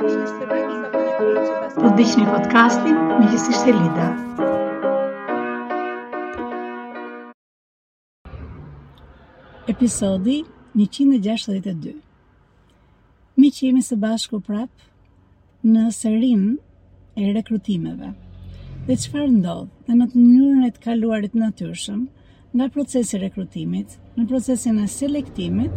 Po 0.00 0.08
të 1.90 1.90
dishni 1.98 2.22
podcastin 2.28 2.94
me 3.18 3.26
qësi 3.32 3.52
shtelita. 3.56 4.06
Episodi 9.74 10.38
162 10.80 11.92
Mi 13.36 13.50
që 13.58 13.66
jemi 13.68 13.84
së 13.90 13.98
bashku 14.06 14.40
prap 14.48 14.88
në 15.74 15.84
serim 15.98 16.48
e 17.20 17.34
rekrutimeve 17.36 18.14
dhe 18.88 18.96
qëfar 19.04 19.26
ndodhë 19.34 19.84
dhe 19.84 19.98
në 20.00 20.10
të 20.14 20.22
mënyrën 20.24 20.64
e 20.70 20.74
të 20.78 20.86
kaluarit 20.88 21.36
natyrshëm, 21.44 22.06
të 22.08 22.19
nga 22.52 22.66
procesi 22.68 23.18
rekrutimit 23.22 23.92
në 24.18 24.24
procesin 24.28 24.78
e 24.82 24.86
selektimit 24.90 25.74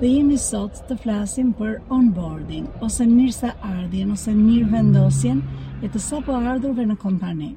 dhe 0.00 0.08
jemi 0.10 0.36
sot 0.42 0.80
të 0.88 0.96
flasim 1.04 1.52
për 1.58 1.76
onboarding 1.94 2.66
ose 2.82 3.06
sa 3.36 3.52
ardhjen 3.74 4.10
ose 4.16 4.34
mirë 4.34 4.70
vendosjen 4.72 5.42
e 5.82 5.90
të 5.92 5.98
sapo 6.02 6.32
ardhurve 6.34 6.86
në 6.90 6.96
kompani. 7.04 7.52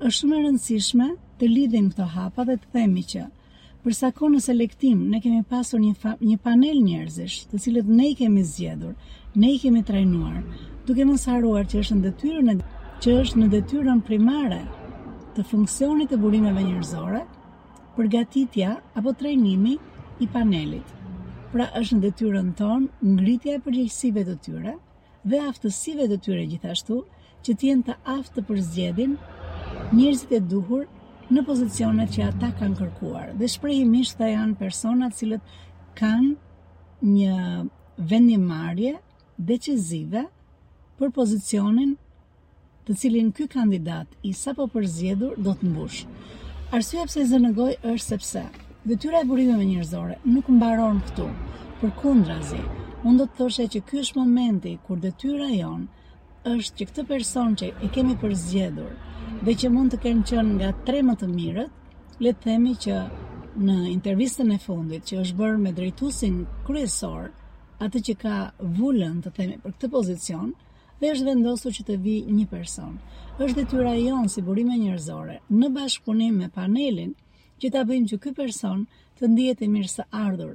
Është 0.00 0.16
shumë 0.18 0.38
e 0.38 0.42
rëndësishme 0.48 1.08
të 1.38 1.48
lidhim 1.52 1.90
këto 1.92 2.04
hapa 2.16 2.44
dhe 2.44 2.56
të 2.58 2.66
themi 2.72 3.04
që 3.12 3.26
përsa 3.84 4.10
ko 4.18 4.28
në 4.34 4.40
selektim 4.48 5.06
ne 5.12 5.20
kemi 5.20 5.42
pasur 5.52 5.78
një 5.80 5.94
fa, 6.02 6.16
një 6.20 6.36
panel 6.42 6.82
njerëzish, 6.82 7.38
të 7.50 7.58
cilët 7.62 7.86
ne 7.86 8.08
i 8.10 8.16
kemi 8.18 8.42
zgjedhur, 8.42 8.94
ne 9.34 9.52
i 9.54 9.58
kemi 9.58 9.82
trajnuar, 9.82 10.42
duke 10.86 11.04
mos 11.06 11.26
haruar 11.30 11.64
që 11.70 11.78
është 11.84 11.98
në 12.00 12.04
detyrën 12.08 12.58
që 13.02 13.14
është 13.22 13.38
në 13.42 13.48
detyrën 13.54 14.02
primare 14.10 14.62
të 15.36 15.46
funksionit 15.54 16.10
të 16.12 16.18
burimeve 16.22 16.62
njerëzore, 16.66 17.22
përgatitja 17.96 18.68
apo 18.98 19.10
trejnimi 19.22 19.72
i 20.20 20.26
panelit. 20.34 20.88
Pra 21.52 21.66
është 21.80 21.96
në 21.98 22.04
detyrën 22.06 22.46
tonë 22.60 23.08
ngritja 23.12 23.56
e 23.58 23.62
përgjegjësive 23.66 24.22
të 24.28 24.36
tyre 24.46 24.74
dhe 25.32 25.40
aftësive 25.48 26.06
të 26.12 26.16
tyre 26.24 26.46
gjithashtu 26.52 26.96
që 27.46 27.54
të 27.58 27.68
jenë 27.70 27.86
të 27.88 27.96
aftë 28.14 28.36
të 28.38 28.44
përzgjedin 28.50 29.12
njerëzit 29.98 30.32
e 30.38 30.40
duhur 30.54 30.86
në 31.34 31.44
pozicionet 31.50 32.12
që 32.16 32.24
ata 32.30 32.52
kanë 32.62 32.78
kërkuar. 32.80 33.32
Dhe 33.42 33.48
shprehimisht 33.56 34.16
të 34.20 34.30
janë 34.32 34.56
persona 34.62 35.10
të 35.10 35.18
cilët 35.18 35.56
kanë 35.98 36.34
një 37.02 38.06
vendimarrje 38.14 38.94
decizive 39.52 40.24
për 41.00 41.12
pozicionin 41.20 41.92
të 42.86 42.96
cilin 43.02 43.28
ky 43.36 43.46
kandidat 43.58 44.16
i 44.26 44.32
sapo 44.44 44.66
përzgjedhur 44.74 45.36
do 45.46 45.52
të 45.60 45.68
mbushë. 45.70 46.06
Arsye 46.72 47.02
pse 47.06 47.24
zënvogj 47.28 47.74
është 47.88 48.02
sepse 48.04 48.42
detyra 48.90 49.18
e 49.20 49.26
burimeve 49.30 49.64
njerëzore 49.70 50.14
nuk 50.34 50.46
mbaron 50.54 51.02
këtu. 51.08 51.26
Përkundrazi, 51.82 52.60
unë 53.08 53.18
do 53.20 53.26
të 53.26 53.36
thoshe 53.40 53.66
që 53.74 53.82
ky 53.90 53.98
është 54.02 54.16
momenti 54.20 54.72
kur 54.86 55.02
detyra 55.02 55.48
jon 55.56 55.82
është 56.52 56.78
që 56.78 56.86
këtë 56.90 57.04
person 57.10 57.58
që 57.60 57.68
e 57.86 57.90
kemi 57.96 58.16
përzjedur 58.22 58.96
dhe 59.48 59.56
që 59.60 59.72
mund 59.74 59.92
të 59.94 60.00
kenë 60.06 60.24
qenë 60.30 60.54
nga 60.56 60.70
tre 60.86 61.02
më 61.10 61.18
të 61.24 61.28
mirët, 61.34 61.70
le 62.24 62.32
të 62.32 62.44
themi 62.48 62.72
që 62.86 62.96
në 63.68 63.76
intervistën 63.92 64.56
e 64.56 64.60
fundit 64.64 65.02
që 65.10 65.20
është 65.26 65.40
bërë 65.42 65.60
me 65.66 65.74
drejtusin 65.80 66.40
kryesor, 66.70 67.28
atë 67.84 68.06
që 68.08 68.16
ka 68.24 68.38
vullën 68.80 69.20
të 69.26 69.36
themi 69.40 69.60
për 69.66 69.76
këtë 69.76 69.92
pozicion 69.98 70.54
dhe 71.02 71.10
është 71.12 71.26
vendosur 71.26 71.72
që 71.76 71.82
të 71.88 71.94
vi 72.02 72.12
një 72.34 72.44
person. 72.50 72.92
Është 73.44 73.56
detyra 73.56 73.92
jonë 73.98 74.28
si 74.30 74.42
burime 74.48 74.76
njërzore, 74.78 75.36
në 75.60 75.70
bashkëpunim 75.76 76.36
me 76.44 76.48
panelin, 76.58 77.14
që 77.60 77.70
ta 77.74 77.82
bëjmë 77.88 78.10
që 78.12 78.18
ky 78.24 78.30
person 78.38 78.84
të 79.18 79.30
ndihet 79.32 79.64
e 79.66 79.70
mirë 79.72 79.90
së 79.96 80.06
ardhur. 80.26 80.52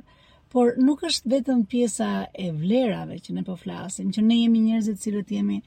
Por 0.54 0.78
nuk 0.88 1.04
është 1.10 1.32
vetëm 1.34 1.66
pjesa 1.72 2.08
e 2.32 2.54
vlerave 2.62 3.18
që 3.26 3.36
ne 3.36 3.44
po 3.50 3.58
flasim, 3.64 4.14
që 4.16 4.24
ne 4.30 4.38
jemi 4.46 4.62
njerëz 4.70 4.88
të 4.94 4.96
cilët 5.04 5.34
jemi 5.36 5.58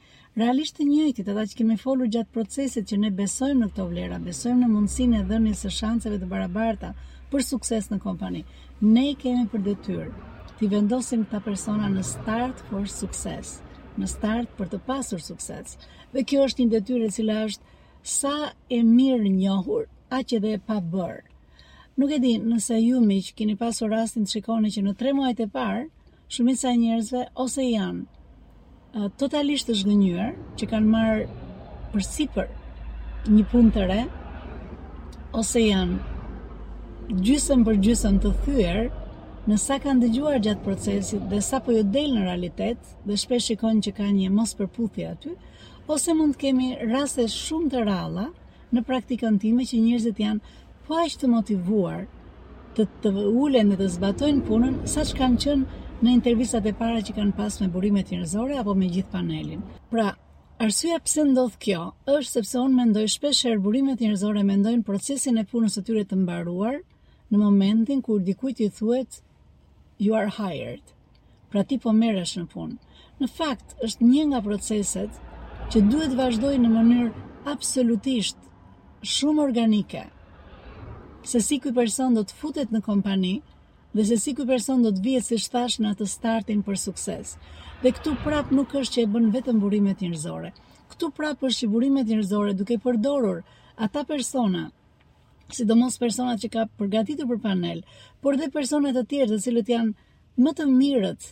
realisht 0.41 0.79
të 0.79 0.87
njëjtit, 0.89 1.29
ata 1.29 1.45
që 1.51 1.59
kemi 1.59 1.77
folur 1.83 2.09
gjatë 2.15 2.33
procesit 2.33 2.89
që 2.89 3.01
ne 3.03 3.13
besojmë 3.21 3.61
në 3.61 3.69
këto 3.75 3.85
vlera, 3.93 4.17
besojmë 4.25 4.63
në 4.63 4.71
mundësinë 4.73 5.21
e 5.21 5.25
dhënies 5.29 5.61
së 5.65 5.73
shanseve 5.77 6.17
të 6.23 6.31
barabarta 6.33 6.95
për 7.31 7.45
sukses 7.53 7.91
në 7.93 8.01
kompani. 8.07 8.41
Ne 8.95 9.07
kemi 9.23 9.45
për 9.53 9.67
detyrë 9.69 10.09
të 10.57 10.71
vendosim 10.73 11.27
të 11.31 11.43
persona 11.49 11.91
në 11.93 12.07
start 12.13 12.65
for 12.71 12.89
success 12.95 13.59
në 13.99 14.07
start 14.09 14.51
për 14.57 14.69
të 14.73 14.77
pasur 14.87 15.21
sukses. 15.23 15.77
Dhe 16.13 16.23
kjo 16.27 16.45
është 16.47 16.61
një 16.63 16.75
detyrë 16.75 17.07
e 17.07 17.15
cila 17.15 17.39
është 17.47 17.75
sa 18.15 18.33
e 18.69 18.79
mirë 18.87 19.31
njohur, 19.35 19.87
aq 20.11 20.35
edhe 20.37 20.53
e 20.57 20.61
pa 20.67 20.79
bërë. 20.81 21.23
Nuk 21.99 22.13
e 22.15 22.21
di 22.23 22.35
nëse 22.39 22.77
ju 22.81 23.01
miq 23.03 23.33
keni 23.37 23.55
pasur 23.59 23.91
rastin 23.91 24.23
të 24.25 24.35
shikoni 24.37 24.71
që 24.73 24.83
në 24.85 24.93
3 25.01 25.15
muajt 25.17 25.43
e 25.43 25.47
parë, 25.53 25.85
shumica 26.31 26.71
e 26.71 26.79
njerëzve 26.79 27.25
ose 27.43 27.65
janë 27.67 28.03
uh, 28.05 29.09
totalisht 29.19 29.67
të 29.67 29.75
zhgënjur 29.81 30.31
që 30.57 30.69
kanë 30.71 30.91
marrë 30.93 31.27
përsipër 31.91 32.47
një 33.35 33.43
punë 33.51 33.73
të 33.75 33.85
re 33.91 33.99
ose 35.41 35.65
janë 35.65 37.19
gjysëm 37.27 37.67
për 37.67 37.81
gjysëm 37.83 38.21
të 38.23 38.31
thyer 38.45 38.85
në 39.49 39.55
sa 39.57 39.79
kanë 39.81 40.03
dëgjuar 40.05 40.35
gjatë 40.45 40.61
procesit 40.65 41.21
dhe 41.31 41.39
sa 41.41 41.57
po 41.65 41.73
ju 41.73 41.79
jo 41.81 41.89
del 41.93 42.11
në 42.13 42.23
realitet 42.27 42.81
dhe 43.09 43.15
shpesh 43.17 43.47
shikojnë 43.49 43.81
që 43.87 43.91
ka 43.99 44.09
një 44.13 44.27
mos 44.29 44.51
përputhje 44.57 45.07
aty, 45.09 45.31
ose 45.89 46.13
mund 46.13 46.35
të 46.35 46.41
kemi 46.43 46.67
raste 46.91 47.25
shumë 47.33 47.71
të 47.73 47.81
ralla 47.87 48.27
në 48.73 48.83
praktikën 48.87 49.39
time 49.41 49.65
që 49.65 49.79
njerëzit 49.81 50.21
janë 50.21 50.57
po 50.87 50.99
aq 51.01 51.15
të 51.23 51.29
motivuar 51.31 52.03
të 52.77 52.85
të 53.03 53.13
ulen 53.41 53.73
dhe 53.73 53.79
të 53.81 53.87
zbatojnë 53.95 54.43
punën 54.51 54.75
saç 54.93 55.15
kanë 55.17 55.41
qenë 55.45 55.81
në 56.05 56.13
intervistat 56.17 56.69
e 56.69 56.75
para 56.77 57.01
që 57.01 57.17
kanë 57.17 57.35
pas 57.41 57.57
me 57.61 57.69
burimet 57.73 58.13
njerëzore 58.13 58.59
apo 58.61 58.75
me 58.77 58.91
gjithë 58.93 59.11
panelin. 59.15 59.65
Pra, 59.89 60.11
arsyeja 60.61 61.01
pse 61.05 61.25
ndodh 61.31 61.57
kjo 61.65 61.87
është 62.13 62.29
sepse 62.37 62.59
unë 62.61 62.77
mendoj 62.77 63.07
shpesh 63.17 63.57
burimet 63.65 64.05
njerëzore 64.05 64.45
mendojnë 64.53 64.85
procesin 64.85 65.41
e 65.41 65.47
punës 65.49 65.79
së 65.79 65.83
tyre 65.89 66.05
të 66.07 66.21
mbaruar, 66.21 66.77
në 67.33 67.41
momentin 67.41 68.01
kur 68.05 68.21
dikujt 68.21 68.61
i 68.61 68.69
thuhet 68.77 69.21
you 70.01 70.13
are 70.15 70.27
hired. 70.43 70.81
Pra 71.51 71.63
ti 71.67 71.77
po 71.81 71.91
merresh 71.93 72.33
në 72.39 72.47
punë. 72.51 72.77
Në 73.21 73.27
fakt 73.29 73.75
është 73.85 74.07
një 74.09 74.23
nga 74.31 74.39
proceset 74.47 75.19
që 75.71 75.83
duhet 75.91 76.15
vazhdoj 76.17 76.55
në 76.63 76.71
mënyrë 76.73 77.53
absolutisht 77.53 78.39
shumë 79.11 79.43
organike. 79.45 80.07
Se 81.23 81.41
si 81.45 81.59
ky 81.61 81.73
person 81.77 82.17
do 82.17 82.23
të 82.25 82.39
futet 82.39 82.73
në 82.73 82.81
kompani 82.87 83.35
dhe 83.93 84.05
se 84.09 84.17
si 84.23 84.33
ky 84.33 84.45
person 84.49 84.81
do 84.85 84.89
të 84.95 85.03
vihet 85.05 85.27
si 85.27 85.37
thash 85.53 85.77
në 85.81 85.93
atë 85.93 86.09
startin 86.15 86.63
për 86.65 86.79
sukses. 86.87 87.35
Dhe 87.83 87.91
këtu 87.93 88.15
prap 88.25 88.49
nuk 88.55 88.73
është 88.81 88.95
që 88.97 89.05
e 89.05 89.11
bën 89.13 89.29
vetëm 89.37 89.61
burimet 89.61 90.01
njerëzore. 90.01 90.53
Këtu 90.91 91.11
prap 91.17 91.45
është 91.45 91.65
që 91.67 91.71
burimet 91.75 92.09
njerëzore 92.09 92.55
duke 92.57 92.79
përdorur 92.83 93.43
ata 93.85 94.03
persona 94.05 94.65
sidomos 95.51 95.97
personat 95.99 96.39
që 96.39 96.47
ka 96.53 96.61
përgatitur 96.79 97.27
për 97.27 97.39
panel, 97.43 97.81
por 98.23 98.33
dhe 98.39 98.49
personat 98.57 98.95
të 98.95 99.01
tjerë 99.11 99.29
të 99.33 99.39
cilët 99.45 99.69
janë 99.73 100.45
më 100.45 100.51
të 100.57 100.65
mirët 100.71 101.27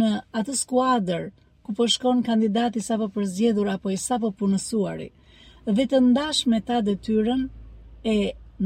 në 0.00 0.10
atë 0.40 0.56
skuadër 0.62 1.22
ku 1.66 1.74
po 1.78 1.86
shkon 1.94 2.20
kandidati 2.26 2.82
sa 2.88 2.98
po 3.00 3.06
përzgjedhur 3.14 3.70
apo 3.74 3.92
i 3.92 3.96
sa 4.02 4.18
po 4.22 4.30
punësuari, 4.38 5.08
dhe 5.78 5.84
të 5.92 6.02
ndash 6.10 6.42
me 6.50 6.58
ta 6.68 6.76
detyrën 6.88 7.40
e 8.04 8.16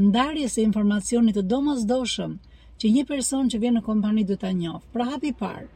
ndarjes 0.05 0.53
e 0.57 0.65
informacionit 0.69 1.35
të 1.39 1.43
domosdoshëm 1.53 2.31
doshëm 2.35 2.83
që 2.83 2.91
një 2.95 3.03
person 3.11 3.43
që 3.51 3.61
vjen 3.63 3.77
në 3.79 3.83
kompani 3.89 4.23
du 4.29 4.35
ta 4.43 4.49
njofë. 4.59 4.85
Pra 4.95 5.03
hapi 5.11 5.31
parë, 5.41 5.67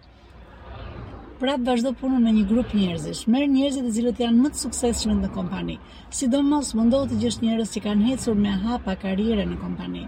pra 1.41 1.53
të 1.55 1.65
vazhdo 1.69 1.91
punën 2.01 2.23
me 2.27 2.31
një 2.37 2.45
grup 2.51 2.73
njerëzish, 2.79 3.23
merë 3.33 3.49
njerëzit 3.55 3.83
dhe 3.87 3.91
zilët 3.99 4.21
janë 4.23 4.41
më 4.43 4.49
të 4.53 4.61
sukses 4.65 5.05
në 5.07 5.17
në 5.23 5.31
kompani, 5.39 5.77
si 6.17 6.29
do 6.35 6.41
mos 6.51 6.73
mundohë 6.79 7.11
të 7.13 7.19
gjithë 7.23 7.45
njerëz 7.47 7.75
që 7.75 7.83
kanë 7.87 8.09
hecur 8.11 8.39
me 8.43 8.55
hapa 8.67 8.95
karire 9.05 9.45
në 9.51 9.59
kompani. 9.65 10.05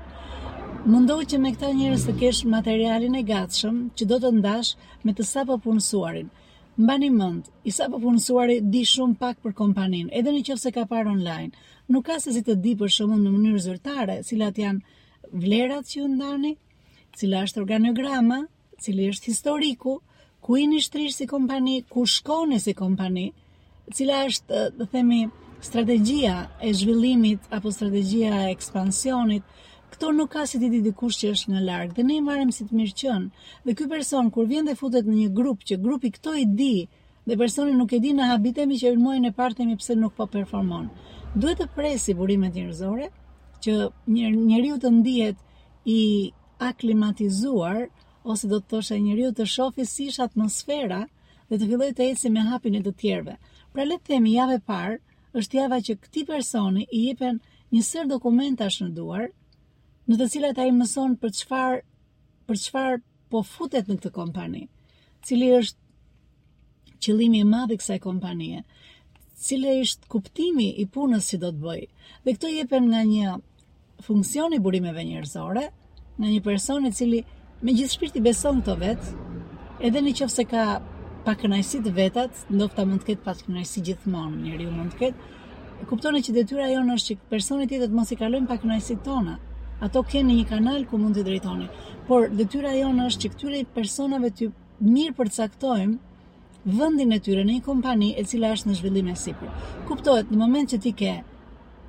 Mendoj 0.87 1.25
që 1.27 1.37
me 1.43 1.49
këta 1.51 1.69
njerëz 1.75 2.05
të 2.07 2.13
kesh 2.21 2.37
materialin 2.47 3.15
e 3.19 3.23
gatshëm 3.27 3.79
që 3.99 4.05
do 4.07 4.19
të 4.23 4.29
ndash 4.37 4.69
me 5.05 5.11
të 5.17 5.25
sapo 5.27 5.57
punësuarin. 5.65 6.29
Mbani 6.79 7.09
mend, 7.11 7.49
i 7.67 7.71
sapo 7.75 7.99
punësuari 7.99 8.55
di 8.63 8.85
shumë 8.87 9.17
pak 9.19 9.41
për 9.43 9.53
kompaninë, 9.59 10.07
edhe 10.15 10.31
nëse 10.31 10.71
ka 10.71 10.85
parë 10.87 11.11
online. 11.11 11.51
Nuk 11.91 12.05
ka 12.07 12.19
se 12.23 12.31
si 12.31 12.45
të 12.47 12.55
di 12.63 12.77
për 12.79 12.93
shumë 12.95 13.17
në 13.19 13.33
mënyrë 13.35 13.63
zyrtare 13.67 14.15
cilat 14.23 14.55
janë 14.55 14.95
vlerat 15.43 15.85
që 15.91 15.99
ju 15.99 16.07
ndani, 16.13 16.55
cila 17.17 17.43
është 17.49 17.59
organograma, 17.63 18.39
cili 18.79 19.09
është 19.11 19.33
historiku, 19.33 19.97
ku 20.41 20.57
jeni 20.57 20.79
shtrirë 20.79 21.11
si 21.19 21.27
kompani, 21.27 21.81
ku 21.91 22.07
shkoni 22.07 22.57
si 22.63 22.71
kompani, 22.73 23.27
cila 23.93 24.23
është, 24.31 24.65
të 24.79 24.89
themi, 24.95 25.25
strategjia 25.59 26.39
e 26.63 26.71
zhvillimit 26.71 27.51
apo 27.51 27.67
strategjia 27.77 28.45
e 28.45 28.53
ekspansionit, 28.55 29.43
Kto 29.89 30.13
nuk 30.13 30.31
ka 30.37 30.45
si 30.45 30.61
ti 30.61 30.69
di 30.69 30.81
dikush 30.85 31.17
që 31.19 31.29
është 31.33 31.49
në 31.51 31.61
larg, 31.65 31.93
dhe 31.97 32.03
ne 32.05 32.19
i 32.21 32.21
marrim 32.25 32.51
si 32.53 32.65
të 32.67 32.73
mirë 32.77 32.95
qen. 32.99 33.23
Dhe 33.65 33.73
ky 33.77 33.87
person 33.89 34.29
kur 34.33 34.45
vjen 34.51 34.67
dhe 34.69 34.75
futet 34.77 35.07
në 35.09 35.15
një 35.19 35.29
grup 35.37 35.65
që 35.65 35.79
grupi 35.81 36.11
këto 36.13 36.35
i 36.37 36.45
di, 36.45 36.87
dhe 37.25 37.37
personi 37.41 37.73
nuk 37.79 37.93
e 37.93 37.99
di 38.03 38.11
në 38.13 38.27
habitemi 38.31 38.77
që 38.81 38.91
në 38.95 39.01
muajin 39.03 39.29
e 39.29 39.33
parë 39.39 39.57
themi 39.59 39.77
pse 39.81 39.97
nuk 39.97 40.13
po 40.19 40.27
performon. 40.35 40.89
Duhet 41.35 41.61
të 41.63 41.67
presi 41.77 42.15
burimet 42.21 42.53
njerëzore 42.59 43.09
që 43.65 43.75
një 44.13 44.31
njeriu 44.37 44.77
të 44.83 44.91
ndihet 44.99 45.41
i 45.85 46.31
aklimatizuar 46.69 47.81
ose 48.29 48.47
do 48.51 48.61
të 48.61 48.69
thosha 48.73 48.97
njeriu 49.01 49.33
të 49.33 49.45
shohë 49.55 49.85
si 49.93 50.07
është 50.13 50.25
atmosfera 50.29 51.01
dhe 51.49 51.57
të 51.61 51.65
fillojë 51.71 51.93
të 51.97 52.09
ecë 52.13 52.31
me 52.35 52.45
hapin 52.51 52.77
e 52.77 52.83
të 52.85 52.93
tjerëve. 53.01 53.35
Pra 53.73 53.83
le 53.89 53.97
të 53.97 54.13
themi 54.13 54.35
javë 54.37 54.59
e 54.59 54.63
parë 54.69 54.97
është 55.41 55.57
java 55.61 55.77
që 55.87 55.93
këtij 56.03 56.25
personi 56.33 56.85
i 56.99 57.03
jepen 57.09 57.37
një 57.73 57.81
sër 57.91 58.07
dokumentash 58.11 58.81
në 58.83 58.89
duar, 58.97 59.27
në 60.09 60.15
të 60.17 60.25
cilat 60.33 60.57
ai 60.61 60.71
mëson 60.73 61.11
për 61.21 61.33
çfarë 61.37 61.81
për 62.49 62.57
çfarë 62.61 62.95
po 63.29 63.43
futet 63.45 63.85
në 63.91 63.97
këtë 63.99 64.09
kompani. 64.15 64.63
Cili 65.27 65.49
është 65.53 66.95
qëllimi 67.05 67.43
i 67.43 67.45
madh 67.49 67.75
i 67.75 67.75
kësaj 67.77 67.99
kompanie? 68.07 68.63
Cili 69.43 69.75
është 69.83 70.09
kuptimi 70.09 70.65
i 70.81 70.87
punës 70.95 71.27
që 71.29 71.37
do 71.43 71.51
të 71.53 71.61
bëj? 71.67 71.83
Dhe 72.25 72.33
këto 72.39 72.49
jepen 72.53 72.87
nga 72.89 73.03
një 73.11 73.35
funksion 74.07 74.55
i 74.57 74.59
burimeve 74.65 75.03
njerëzore, 75.11 75.65
nga 76.17 76.29
një 76.33 76.39
person 76.49 76.87
i 76.89 76.91
cili 76.99 77.19
me 77.61 77.75
gjithë 77.77 77.93
shpirti 77.93 78.23
beson 78.25 78.63
këto 78.63 78.77
vetë, 78.81 79.11
edhe 79.85 80.01
në 80.01 80.15
qofë 80.23 80.35
se 80.39 80.47
ka 80.55 80.63
pak 81.29 81.43
të 81.45 81.91
vetat, 82.01 82.31
ndoshta 82.49 82.85
mund 82.89 83.03
të 83.03 83.05
ketë 83.11 83.23
pakënajsi 83.29 83.85
gjithmonë, 83.91 84.41
njeriu 84.47 84.71
mund 84.73 84.95
të 84.95 84.99
ketë. 85.03 85.29
E 85.81 85.85
kuptonë 85.91 86.23
që 86.25 86.35
detyra 86.41 86.71
jonë 86.73 86.95
është 86.97 87.07
që 87.11 87.19
personi 87.35 87.67
tjetër 87.69 87.91
të 87.91 87.95
mos 88.01 88.11
i 88.11 88.15
kalojmë 88.23 88.47
pak 88.49 88.61
tonë, 88.69 88.97
tona, 89.11 89.37
ato 89.83 90.01
kanë 90.11 90.33
një 90.35 90.45
kanal 90.49 90.81
ku 90.89 90.97
mund 90.99 91.15
të 91.17 91.21
drejtoni. 91.27 91.67
Por 92.09 92.25
detyra 92.35 92.73
jonë 92.75 93.03
është 93.09 93.21
që 93.25 93.29
këtyre 93.35 93.59
personave 93.77 94.31
të 94.35 94.47
mirë 94.95 95.13
përcaktojmë 95.19 96.71
vendin 96.79 97.15
e 97.15 97.19
tyre 97.23 97.45
në 97.47 97.53
një 97.59 97.63
kompani 97.67 98.09
e 98.19 98.25
cila 98.27 98.49
është 98.57 98.69
në 98.71 98.75
zhvillim 98.79 99.09
e 99.09 99.15
sipër. 99.21 99.53
Kuptohet 99.87 100.31
në 100.33 100.39
moment 100.41 100.73
që 100.73 100.79
ti 100.85 100.91
ke 101.03 101.13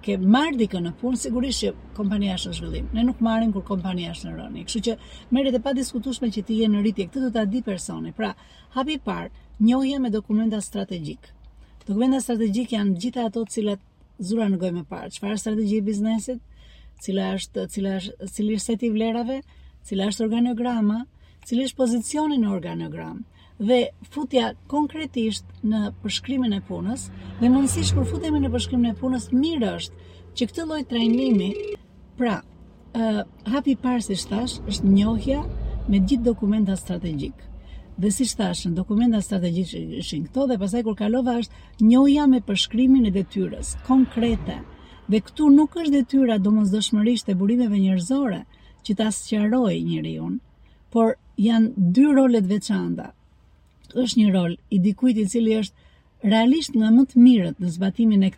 ke 0.05 0.15
marrë 0.17 0.57
dikë 0.57 0.81
në 0.81 0.91
punë, 1.01 1.19
sigurisht 1.21 1.59
që 1.61 1.71
kompania 1.99 2.33
është 2.39 2.49
në 2.49 2.55
zhvillim. 2.61 2.87
Ne 2.97 3.03
nuk 3.05 3.19
marrim 3.27 3.51
kur 3.53 3.67
kompania 3.69 4.15
është 4.15 4.31
në 4.31 4.39
rënë. 4.39 4.63
Kështu 4.69 4.81
që 4.87 4.95
merret 5.37 5.59
e 5.59 5.61
pa 5.67 5.75
diskutueshme 5.77 6.31
që 6.33 6.43
ti 6.49 6.57
je 6.63 6.71
në 6.73 6.81
ritje. 6.87 7.05
Këtë 7.11 7.27
do 7.27 7.29
ta 7.35 7.43
di 7.45 7.61
personi. 7.67 8.15
Pra, 8.17 8.31
hapi 8.79 8.97
par, 9.05 9.27
njohje 9.61 9.99
me 10.01 10.09
dokumenta 10.15 10.63
strategjik. 10.65 11.29
Dokumenta 11.83 12.23
strategjik 12.25 12.73
janë 12.79 12.97
gjitha 13.03 13.27
ato 13.29 13.45
të 13.45 13.59
cilat 13.59 13.85
zura 14.31 14.49
në 14.49 14.63
gojë 14.63 14.79
më 14.79 14.87
parë. 14.95 15.13
Çfarë 15.19 15.37
strategji 15.43 15.83
biznesit? 15.93 16.41
cila 17.05 17.27
është 17.39 17.63
cila 17.75 17.95
është 18.01 18.27
cili 18.35 18.57
është 18.59 18.67
seti 18.73 18.89
i 18.89 18.93
vlerave, 18.95 19.39
cila 19.89 20.09
është 20.11 20.25
organograma, 20.27 20.99
cili 21.49 21.65
është 21.69 21.79
pozicioni 21.81 22.39
në 22.43 22.51
organogram 22.57 23.23
dhe 23.69 23.79
futja 24.13 24.51
konkretisht 24.73 25.49
në 25.69 25.81
përshkrimin 26.03 26.55
e 26.57 26.63
punës 26.71 27.09
dhe 27.41 27.49
mundësisht 27.53 27.93
kur 27.97 28.07
futemi 28.09 28.41
në 28.41 28.51
përshkrimin 28.55 28.93
e 28.95 28.97
punës 29.01 29.27
mirë 29.37 29.73
është 29.77 30.07
që 30.39 30.49
këtë 30.51 30.65
lloj 30.71 30.81
trajnimi 30.93 31.49
pra 32.21 32.37
uh, 32.41 33.21
hapi 33.53 33.75
parë 33.85 34.01
si 34.07 34.17
shtash, 34.23 34.61
është 34.71 34.93
njohja 34.95 35.43
me 35.91 36.01
gjithë 36.01 36.25
dokumenta 36.31 36.77
strategjik 36.81 37.37
dhe 38.01 38.13
si 38.17 38.25
shtash, 38.33 38.65
në 38.71 38.75
dokumenta 38.81 39.21
strategjik 39.21 39.77
ishin 40.01 40.25
këto 40.31 40.47
dhe 40.53 40.61
pastaj 40.63 40.85
kur 40.89 40.97
kalova 41.03 41.37
është 41.43 41.85
njohja 41.93 42.25
me 42.33 42.41
përshkrimin 42.49 43.11
e 43.11 43.15
detyrës 43.21 43.75
konkrete 43.91 44.57
Dhe 45.11 45.19
këtu 45.27 45.47
nuk 45.53 45.73
është 45.81 45.93
dhe 45.93 46.01
tyra 46.11 46.35
dëshmërisht 46.43 47.31
e 47.33 47.35
burimeve 47.39 47.79
njërzore 47.85 48.37
që 48.87 48.95
ta 48.99 49.07
së 49.15 49.25
qaroj 49.31 49.77
njëri 49.89 50.13
unë, 50.27 50.37
por 50.95 51.09
janë 51.47 51.87
dy 51.97 52.05
rolet 52.19 52.47
veçanda. 52.53 53.07
është 54.03 54.19
një 54.21 54.29
rol 54.37 54.53
i 54.75 54.79
dikuiti 54.85 55.25
cili 55.33 55.57
është 55.63 56.31
realisht 56.35 56.77
nga 56.79 56.91
më 56.97 57.03
të 57.11 57.17
mirët 57.25 57.57
në 57.65 57.69
zbatimin 57.77 58.23
e 58.23 58.31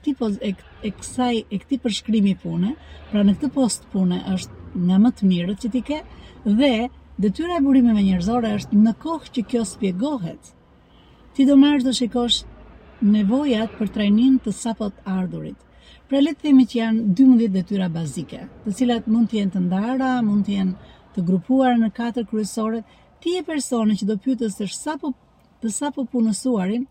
këti 1.59 1.77
përshkrimi 1.85 2.35
pune, 2.45 2.71
pra 3.11 3.21
në 3.27 3.33
këtë 3.37 3.51
post 3.59 3.81
pune 3.93 4.23
është 4.35 4.85
nga 4.87 4.97
më 5.05 5.11
të 5.17 5.23
mirët 5.33 5.59
që 5.65 5.69
ti 5.75 5.81
ke, 5.89 5.99
dhe 6.61 6.73
dhe 7.21 7.33
tyra 7.37 7.59
e 7.61 7.65
burimeve 7.67 8.03
njërzore 8.09 8.55
është 8.61 8.81
në 8.87 8.93
kohë 9.05 9.33
që 9.35 9.45
kjo 9.51 9.67
spjegohet, 9.75 10.55
ti 11.35 11.43
do 11.51 11.55
marrë 11.65 11.85
dhe 11.87 11.93
shikosh 12.01 12.39
nevojat 13.17 13.77
për 13.79 13.93
trajnin 13.99 14.41
të 14.45 14.57
sapot 14.63 15.11
ardurit, 15.19 15.61
Pra 16.13 16.21
le 16.21 16.33
të 16.37 16.43
themi 16.45 16.65
që 16.71 16.77
janë 16.79 17.03
12 17.19 17.47
detyra 17.55 17.87
bazike, 17.93 18.41
të 18.67 18.73
cilat 18.79 19.07
mund 19.13 19.29
të 19.33 19.37
jenë 19.39 19.53
të 19.55 19.61
ndara, 19.67 20.09
mund 20.27 20.45
të 20.49 20.53
jenë 20.59 20.99
të 21.15 21.23
grupuara 21.29 21.79
në 21.83 21.89
katër 21.99 22.27
kryesore. 22.33 22.81
Ti 23.23 23.33
e 23.39 23.45
personë 23.47 23.97
që 24.01 24.09
do 24.11 24.17
pyetës 24.27 24.59
të 24.59 24.67
sapo 24.77 25.13
të 25.65 25.71
sapo 25.77 26.05
punësuarin, 26.17 26.85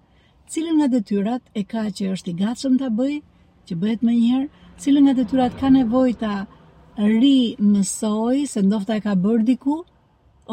cilën 0.56 0.80
nga 0.82 0.88
detyrat 0.96 1.54
e 1.54 1.62
ka 1.76 1.84
që 2.00 2.10
është 2.16 2.34
i 2.34 2.36
gatshëm 2.42 2.80
ta 2.82 2.90
bëj, 2.98 3.14
që 3.70 3.78
bëhet 3.84 4.02
më 4.10 4.16
njëherë, 4.18 4.50
cilën 4.86 5.06
nga 5.08 5.16
detyrat 5.22 5.62
ka 5.62 5.70
nevojë 5.78 6.18
ta 6.24 6.34
ri 7.14 7.34
mësoj 7.76 8.42
se 8.56 8.66
ndofta 8.66 8.98
e 8.98 9.06
ka 9.06 9.14
bërë 9.28 9.46
diku 9.54 9.78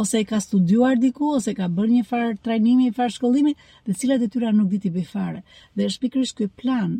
ose 0.02 0.20
e 0.20 0.28
ka 0.28 0.42
studiuar 0.44 1.00
diku 1.06 1.32
ose 1.40 1.56
ka 1.56 1.72
bërë 1.76 1.94
një 1.96 2.08
farë 2.12 2.34
trajnimi, 2.44 2.90
një 2.90 2.98
farë 3.00 3.16
shkollimi, 3.16 3.56
dhe 3.88 3.96
cilat 4.02 4.20
detyra 4.26 4.52
nuk 4.60 4.68
di 4.76 4.92
bëj 4.98 5.08
fare. 5.16 5.40
Dhe 5.72 5.88
është 5.88 6.04
pikërisht 6.04 6.42
ky 6.42 6.52
plan 6.62 6.98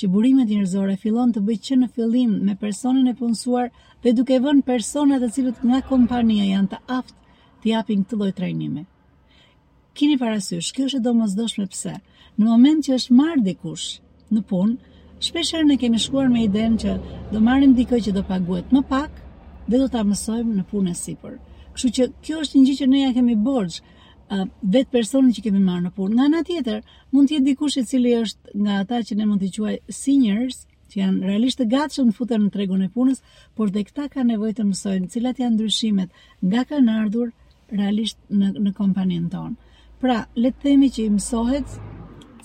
që 0.00 0.08
burimet 0.14 0.50
njërzore 0.54 0.94
fillon 1.02 1.32
të 1.34 1.40
bëjtë 1.46 1.66
që 1.68 1.76
në 1.78 1.86
fillim 1.94 2.34
me 2.48 2.54
personin 2.60 3.08
e 3.10 3.14
punësuar 3.18 3.70
dhe 4.06 4.12
duke 4.18 4.36
vën 4.44 4.60
personat 4.68 5.24
e 5.26 5.30
cilët 5.36 5.64
nga 5.66 5.80
kompania 5.88 6.44
janë 6.52 6.70
të 6.74 6.78
aftë 6.98 7.16
të 7.64 7.70
japin 7.72 8.04
këtë 8.04 8.18
lojtë 8.20 8.36
trejnime. 8.38 8.84
Kini 9.98 10.18
parasysh, 10.20 10.68
kjo 10.76 10.86
është 10.90 11.00
do 11.08 11.14
mëzdosh 11.18 11.56
me 11.58 11.66
pse. 11.72 11.96
Në 12.38 12.44
moment 12.46 12.86
që 12.86 12.94
është 13.00 13.16
marrë 13.18 13.42
dikush 13.48 13.88
në 14.36 14.44
punë, 14.52 14.76
shpesherë 15.26 15.66
në 15.72 15.78
kemi 15.82 16.02
shkuar 16.04 16.30
me 16.30 16.44
idenë 16.46 16.78
që 16.84 16.94
do 17.32 17.42
marrim 17.48 17.74
dikë 17.74 17.98
që 18.06 18.14
do 18.14 18.22
paguet 18.28 18.70
më 18.76 18.84
pak 18.92 19.18
dhe 19.66 19.80
do 19.82 19.88
të 19.90 20.04
amësojmë 20.04 20.54
në 20.60 20.66
punë 20.70 20.94
e 20.94 20.98
sipër. 21.02 21.38
Kështu 21.74 21.90
që 21.98 22.06
kjo 22.26 22.44
është 22.44 22.58
një 22.60 22.66
gjithë 22.68 22.84
që 22.84 22.90
ne 22.94 23.02
ja 23.02 23.10
kemi 23.18 23.34
borgjë, 23.50 23.82
vetë 24.30 24.90
personin 24.94 25.32
që 25.36 25.42
kemi 25.46 25.60
marrë 25.66 25.84
në 25.86 25.90
punë. 25.98 26.14
Nga 26.16 26.24
ana 26.30 26.40
tjetër, 26.48 26.80
mund 27.12 27.28
të 27.30 27.36
jetë 27.36 27.46
dikush 27.48 27.76
i 27.80 27.84
cili 27.90 28.10
është 28.18 28.58
nga 28.64 28.74
ata 28.84 28.98
që 29.08 29.16
ne 29.20 29.26
mund 29.30 29.44
t'i 29.44 29.50
quaj 29.56 29.74
seniors, 29.98 30.58
që 30.90 31.00
janë 31.00 31.28
realisht 31.30 31.60
të 31.60 31.66
gatshëm 31.74 32.10
të 32.10 32.16
futen 32.18 32.44
në 32.46 32.52
tregun 32.56 32.84
e 32.84 32.88
punës, 32.96 33.22
por 33.56 33.72
dhe 33.74 33.84
këta 33.88 34.08
kanë 34.14 34.30
nevojë 34.32 34.56
të 34.58 34.66
mësojnë 34.70 35.10
cilat 35.14 35.40
janë 35.42 35.54
ndryshimet 35.56 36.22
nga 36.50 36.64
kanë 36.70 36.96
ardhur 37.02 37.32
realisht 37.72 38.18
në 38.32 38.52
në 38.66 38.72
kompaninë 38.78 39.32
tonë. 39.32 39.56
Pra, 40.02 40.18
le 40.44 40.52
të 40.54 40.62
themi 40.68 40.90
që 40.96 41.04
i 41.08 41.12
mësohet 41.16 41.78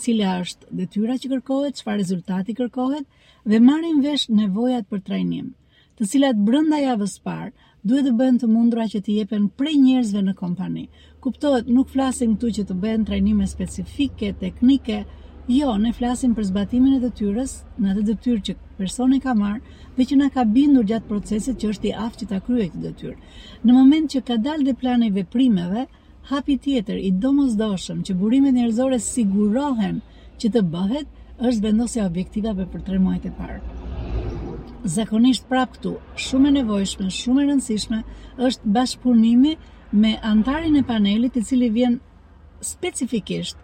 cila 0.03 0.37
është 0.45 0.71
detyra 0.79 1.19
që 1.23 1.33
kërkohet, 1.35 1.79
çfarë 1.81 1.99
rezultati 2.01 2.55
kërkohet 2.57 3.27
dhe 3.47 3.59
marrin 3.69 3.99
vesh 4.03 4.29
nevojat 4.41 4.87
për 4.91 5.03
trajnim 5.09 5.51
të 5.99 6.05
cilat 6.09 6.37
brenda 6.45 6.79
javës 6.81 7.19
parë 7.21 7.51
duhet 7.89 8.07
të 8.07 8.13
bëhen 8.19 8.37
të 8.41 8.47
mundura 8.51 8.85
që 8.91 9.01
të 9.05 9.15
jepen 9.17 9.49
prej 9.59 9.73
njerëzve 9.81 10.21
në 10.25 10.33
kompani. 10.39 10.87
Kuptohet, 11.21 11.67
nuk 11.75 11.91
flasim 11.93 12.33
këtu 12.35 12.49
që 12.57 12.63
të 12.69 12.77
bëhen 12.85 13.03
trajnime 13.05 13.45
specifike, 13.51 14.31
teknike, 14.39 15.03
jo, 15.47 15.75
ne 15.77 15.91
flasim 15.93 16.33
për 16.37 16.47
zbatimin 16.49 16.95
e 16.97 17.01
detyrës, 17.03 17.53
në 17.77 17.91
atë 17.93 18.05
detyrë 18.09 18.41
që 18.49 18.55
personi 18.79 19.19
ka 19.25 19.35
marrë 19.37 19.77
dhe 19.97 20.07
që 20.09 20.17
na 20.23 20.31
ka 20.33 20.47
bindur 20.55 20.87
gjatë 20.89 21.09
procesit 21.11 21.61
që 21.61 21.71
është 21.75 21.91
i 21.91 21.93
aftë 22.07 22.23
që 22.23 22.29
ta 22.31 22.41
kryejë 22.47 22.71
këtë 22.73 22.85
detyrë. 22.87 23.17
Në 23.63 23.77
moment 23.77 24.13
që 24.15 24.23
ka 24.29 24.39
dalë 24.47 24.67
dhe 24.69 24.75
plani 24.83 25.11
veprimeve, 25.19 25.85
hapi 26.31 26.57
tjetër 26.65 26.97
i 27.09 27.13
domosdoshëm 27.27 28.01
që 28.07 28.17
burimet 28.23 28.57
njerëzore 28.57 29.01
sigurohen 29.11 30.01
që 30.41 30.55
të 30.55 30.65
bëhet, 30.75 31.13
është 31.49 31.67
vendosja 31.69 32.07
objektivave 32.09 32.69
për 32.73 32.87
3 32.89 33.05
muajt 33.07 33.31
e 33.33 33.37
parë. 33.37 33.61
Zakonisht 34.83 35.45
prap 35.47 35.77
këtu, 35.77 35.93
shumë 36.19 36.49
e 36.49 36.51
nevojshme, 36.57 37.05
shumë 37.15 37.43
e 37.43 37.47
rëndësishme 37.47 37.99
është 38.47 38.71
bashkëpunimi 38.75 39.53
me 40.01 40.11
antarin 40.31 40.75
e 40.75 40.81
panelit 40.89 41.37
i 41.39 41.43
cili 41.49 41.69
vjen 41.71 41.95
specifikisht 42.71 43.55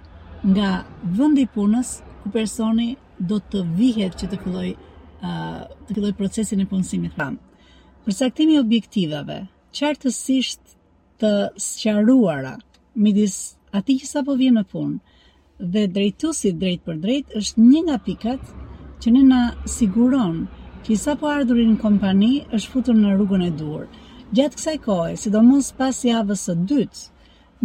nga 0.51 0.69
vendi 1.17 1.43
i 1.43 1.49
punës 1.55 1.89
ku 2.23 2.31
personi 2.35 2.87
do 3.31 3.39
të 3.51 3.63
vihet 3.75 4.15
që 4.21 4.29
të 4.31 4.39
fillojë 4.43 4.73
të 5.19 5.93
fillojë 5.97 6.15
procesin 6.21 6.61
e 6.63 6.67
punësimit 6.71 7.17
tanë. 7.19 7.35
Përcaktimi 8.05 8.55
i 8.55 8.61
objektivave, 8.63 9.41
qartësisht 9.75 10.63
të 11.19 11.33
sqaruara 11.65 12.53
midis 12.95 13.35
atij 13.75 13.99
që 14.05 14.07
sapo 14.13 14.37
vjen 14.39 14.55
në 14.55 14.63
punë 14.71 15.67
dhe 15.75 15.83
drejtuesit 15.97 16.55
drejt 16.63 16.85
për 16.87 17.03
drejt 17.05 17.35
është 17.41 17.65
një 17.67 17.83
nga 17.89 17.99
pikat 18.07 18.55
që 19.03 19.13
ne 19.17 19.25
na 19.33 19.41
siguronë 19.75 20.58
Qisa 20.83 21.15
po 21.19 21.27
ardhurin 21.29 21.75
kompani 21.79 22.27
është 22.55 22.69
futur 22.73 22.95
në 22.97 23.09
rrugën 23.17 23.41
e 23.47 23.49
dur. 23.61 23.81
Gjatë 24.37 24.57
kësaj 24.59 24.75
kohë, 24.85 25.15
sidomos 25.23 25.67
pas 25.79 25.97
javës 26.07 26.43
së 26.47 26.55
dytë, 26.69 27.01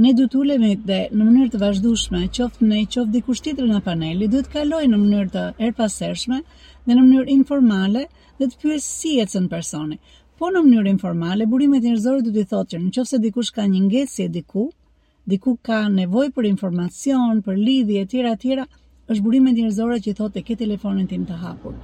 ne 0.04 0.10
duhet 0.18 0.34
ulemi 0.40 0.70
dhe 0.88 0.98
në 1.12 1.22
mënyrë 1.28 1.52
të 1.54 1.60
vazhdueshme, 1.62 2.22
qoftë 2.38 2.66
ne, 2.72 2.80
qoftë 2.94 3.04
dikush 3.14 3.44
tjetër 3.46 3.70
në 3.70 3.80
panel, 3.86 4.24
duhet 4.34 4.50
kaloj 4.56 4.82
në 4.90 4.98
mënyrë 5.04 5.32
të 5.36 5.44
erpasershme 5.68 6.40
dhe 6.42 6.94
në 6.98 7.02
mënyrë 7.04 7.34
informale 7.38 8.02
dhe 8.40 8.48
të 8.50 8.60
pyesë 8.64 8.90
si 8.90 9.14
ecën 9.26 9.46
personi. 9.54 10.00
Po 10.38 10.50
në 10.50 10.64
mënyrë 10.66 10.94
informale, 10.96 11.46
burimet 11.54 11.86
njerëzore 11.86 12.24
do 12.26 12.34
të 12.34 12.46
thotë 12.52 12.74
që 12.74 12.80
nëse 12.88 13.22
dikush 13.28 13.52
ka 13.58 13.68
një 13.74 13.86
ngesje 13.86 14.28
diku, 14.38 14.66
diku 15.36 15.54
ka 15.70 15.84
nevojë 16.00 16.34
për 16.40 16.50
informacion, 16.52 17.44
për 17.46 17.62
lidhje 17.66 18.02
etj 18.08 18.24
etj, 18.34 18.64
është 19.12 19.20
burime 19.24 19.52
njërzore 19.52 19.96
që 20.04 20.10
i 20.10 20.14
thotë 20.18 20.42
ke 20.48 20.54
telefonin 20.60 21.08
tim 21.10 21.24
të 21.28 21.36
hapur, 21.42 21.74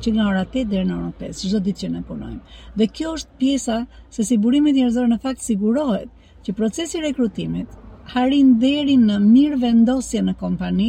që 0.00 0.12
nga 0.14 0.26
ora 0.30 0.44
8 0.46 0.62
deri 0.70 0.86
në 0.88 0.94
orën 0.96 1.10
5, 1.18 1.42
çdo 1.50 1.58
ditë 1.66 1.80
që 1.82 1.90
ne 1.94 2.02
punojmë. 2.08 2.40
Dhe 2.80 2.86
kjo 2.96 3.10
është 3.18 3.36
pjesa 3.42 3.76
se 4.14 4.24
si 4.24 4.38
burime 4.44 4.72
njërzore 4.72 5.10
në 5.10 5.18
fakt 5.26 5.44
sigurohet 5.44 6.08
që 6.46 6.54
procesi 6.60 6.96
i 6.98 7.02
rekrutimit 7.04 7.68
harin 8.14 8.54
deri 8.62 8.96
në 9.02 9.18
mirë 9.26 9.60
vendosje 9.66 10.22
në 10.24 10.34
kompani 10.40 10.88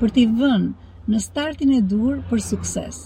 për 0.00 0.12
t'i 0.18 0.26
vënë 0.42 1.08
në 1.14 1.22
startin 1.28 1.72
e 1.78 1.80
dur 1.94 2.20
për 2.28 2.44
sukses. 2.50 3.00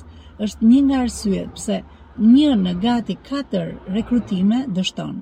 Është 0.46 0.66
një 0.72 0.82
nga 0.88 0.98
arsyet 1.06 1.54
pse 1.58 1.78
një 2.24 2.56
në 2.64 2.74
gati 2.82 3.16
4 3.30 3.62
rekrutime 3.94 4.64
dështon. 4.78 5.16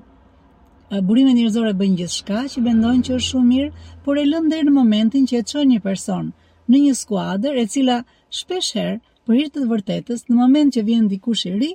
Burime 1.09 1.33
njërzore 1.37 1.75
bëjnë 1.77 1.97
gjithë 2.01 2.17
shka 2.21 2.41
që 2.53 2.61
bendojnë 2.65 3.05
që 3.07 3.15
është 3.19 3.29
shumë 3.29 3.47
mirë, 3.53 3.71
por 4.05 4.17
e 4.21 4.25
lëndë 4.25 4.61
në 4.65 4.73
momentin 4.81 5.25
që 5.29 5.41
e 5.41 5.45
të 5.51 5.65
një 5.71 5.79
person, 5.87 6.29
në 6.71 6.79
një 6.85 6.93
skuadër 7.01 7.57
e 7.57 7.63
cila 7.73 7.97
shpesher 8.37 8.97
për 9.27 9.37
hirtë 9.39 9.59
të 9.61 9.67
vërtetës 9.73 10.25
në 10.29 10.37
moment 10.39 10.75
që 10.77 10.83
vjen 10.87 11.05
dikush 11.13 11.45
i 11.49 11.53
ri, 11.59 11.69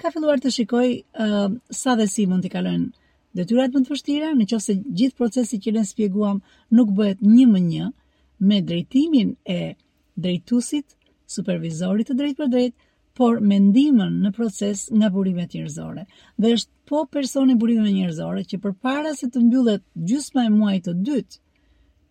ka 0.00 0.12
filluar 0.14 0.40
të 0.40 0.52
shikoj 0.56 0.84
uh, 1.24 1.50
sa 1.78 1.94
dhe 1.98 2.06
si 2.08 2.24
mund 2.28 2.44
t'i 2.44 2.50
kalojnë 2.52 2.92
detyrat 3.36 3.72
më 3.76 3.80
të 3.84 3.90
vështira, 3.92 4.30
në 4.32 4.44
gjithë 4.48 5.18
procesi 5.18 5.58
që 5.64 5.74
në 5.76 5.82
spjeguam 5.90 6.40
nuk 6.78 6.92
bëhet 7.00 7.18
një 7.34 7.46
më 7.52 7.60
një, 7.70 7.86
me 8.48 8.60
drejtimin 8.68 9.32
e 9.54 9.58
drejtusit, 10.26 10.94
supervizorit 11.34 12.06
të 12.10 12.14
drejt 12.20 12.38
për 12.40 12.52
drejt, 12.52 12.74
por 13.18 13.40
me 13.50 13.58
ndihmën 13.62 14.14
në 14.24 14.30
proces 14.38 14.86
nga 14.98 15.10
burimet 15.14 15.50
njërzore. 15.54 16.04
Dhe 16.42 16.54
është 16.56 16.70
po 16.90 17.02
personi 17.16 17.54
burime 17.62 17.90
njërzore 17.94 18.46
që 18.52 18.60
për 18.64 18.72
para 18.86 19.12
se 19.18 19.26
të 19.34 19.42
mbyllet 19.48 19.82
gjusma 20.10 20.46
e 20.48 20.52
muajit 20.54 20.86
të 20.90 20.94
dytë, 21.06 21.40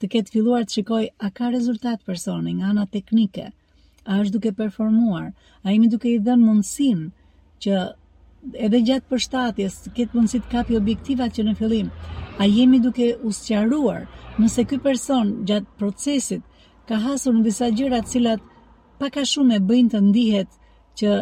të 0.04 0.08
ketë 0.14 0.34
filluar 0.36 0.66
të 0.68 0.76
shikoj 0.78 1.02
a 1.26 1.30
ka 1.40 1.48
rezultat 1.54 2.02
personi 2.08 2.54
nga 2.58 2.68
ana 2.74 2.84
teknike, 2.96 3.46
a 4.06 4.12
është 4.20 4.34
duke 4.36 4.52
performuar, 4.60 5.30
a 5.64 5.72
imi 5.76 5.88
duke 5.92 6.10
i 6.12 6.18
dhenë 6.26 6.44
mundësin 6.48 7.06
që 7.64 7.78
edhe 8.68 8.82
gjatë 8.90 9.08
për 9.10 9.22
shtatjes, 9.26 9.78
këtë 9.96 10.12
mundësi 10.18 10.42
të 10.44 10.52
kapi 10.56 10.78
objektivat 10.82 11.38
që 11.38 11.46
në 11.48 11.54
fillim, 11.62 11.94
a 12.42 12.44
jemi 12.52 12.82
duke 12.84 13.08
usqaruar 13.32 14.04
nëse 14.42 14.66
ky 14.68 14.82
person 14.88 15.32
gjatë 15.52 15.72
procesit 15.80 16.44
ka 16.90 17.00
hasur 17.06 17.38
në 17.38 17.46
disa 17.48 17.72
gjëra 17.78 18.04
të 18.04 18.14
cilat 18.18 18.44
pak 19.00 19.22
a 19.22 19.28
shumë 19.34 19.56
e 19.56 19.64
bëjnë 19.72 19.94
të 19.96 20.04
ndihet 20.10 20.60
që 21.00 21.16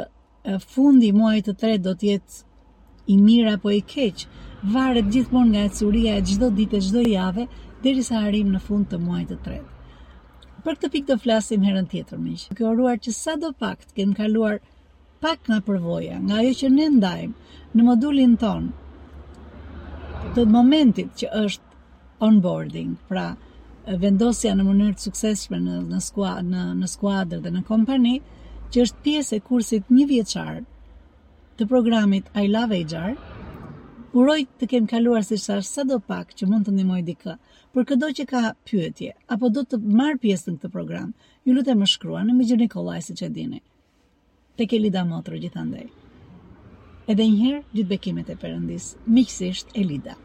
fundi 0.74 1.12
i 1.14 1.18
muajit 1.20 1.52
të 1.52 1.58
tretë 1.64 1.86
do 1.90 1.94
të 2.02 2.10
jetë 2.14 2.46
i 3.14 3.22
mirë 3.30 3.54
apo 3.60 3.70
i 3.78 3.84
keq, 3.94 4.24
varet 4.74 5.10
gjithmonë 5.14 5.54
nga 5.54 5.68
ecuria 5.70 6.18
e 6.18 6.24
çdo 6.32 6.50
dite, 6.58 6.82
çdo 6.88 7.04
jave 7.14 7.46
deri 7.84 8.04
sa 8.06 8.22
arrim 8.30 8.52
në 8.54 8.62
fund 8.66 8.90
të 8.92 9.00
muajit 9.02 9.32
të 9.34 9.38
tretë. 9.46 9.70
Për 10.66 10.76
këtë 10.78 10.90
pikë 10.94 11.08
do 11.10 11.16
flasim 11.24 11.64
herën 11.66 11.88
tjetër 11.90 12.20
më 12.22 12.34
ish. 12.38 12.50
Kjo 12.58 12.74
uruar 12.76 13.00
që 13.02 13.14
sadopakt 13.18 13.96
kemi 13.98 14.18
kaluar 14.20 14.60
pak 15.22 15.48
nga 15.50 15.58
përvoja, 15.66 16.20
nga 16.28 16.38
ajo 16.42 16.52
që 16.62 16.70
ne 16.76 16.88
ndajmë 16.98 17.78
në 17.78 17.86
modulin 17.88 18.36
ton 18.42 18.70
të 20.36 20.46
momentit 20.54 21.16
që 21.18 21.28
është 21.46 21.72
onboarding, 22.28 22.92
pra 23.10 23.32
vendosja 24.04 24.54
në 24.56 24.68
mënyrë 24.68 24.98
të 25.00 25.08
suksesshme 25.08 25.58
në 25.66 25.80
në 25.90 26.02
skuadër 26.06 26.46
në 26.52 26.66
në 26.84 26.90
skuadër 26.94 27.42
dhe 27.48 27.54
në 27.58 27.64
kompani, 27.70 28.16
që 28.72 28.86
është 28.86 29.04
pjesë 29.08 29.40
e 29.40 29.46
kursit 29.50 29.90
një 29.92 30.06
vjeçar 30.14 30.62
të 31.58 31.68
programit 31.72 32.30
I 32.38 32.46
Love 32.48 32.78
HR. 32.86 33.18
Uroj 34.20 34.42
të 34.62 34.68
kem 34.72 34.88
kaluar 34.92 35.24
si 35.26 35.36
shash 35.42 35.68
sa 35.76 35.84
do 35.90 35.98
pak 36.12 36.34
që 36.40 36.48
mund 36.54 36.66
të 36.68 36.72
ndimoj 36.78 36.98
di 37.10 37.14
për 37.22 37.86
këdo 37.92 38.08
që 38.18 38.26
ka 38.32 38.42
pyetje, 38.70 39.12
apo 39.36 39.50
do 39.58 39.62
të 39.74 39.80
marë 40.00 40.20
pjesë 40.26 40.52
në 40.54 40.58
këtë 40.64 40.70
program, 40.74 41.14
ju 41.48 41.54
lutë 41.56 41.72
e 41.72 41.76
më 41.84 41.88
shkrua 41.94 42.24
në 42.28 42.34
Mijër 42.42 42.58
Nikolaj 42.64 42.98
si 43.06 43.14
që 43.22 43.30
dini. 43.38 43.62
Te 44.60 44.68
ke 44.74 44.80
Lida 44.84 45.06
Motro, 45.14 45.40
gjithë 45.46 45.62
andrej. 45.64 45.88
Edhe 47.16 47.24
njëherë, 47.32 47.64
gjithë 47.72 47.90
bekimet 47.94 48.34
e 48.34 48.36
përëndis, 48.44 48.92
miqësisht 49.20 49.72
e 49.84 49.88
Lida. 49.94 50.20